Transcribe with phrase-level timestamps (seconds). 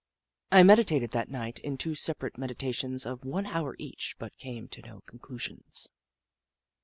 [0.51, 4.81] I meditated that night in two separate meditations of one hour each, but came to
[4.81, 5.89] no conclusions.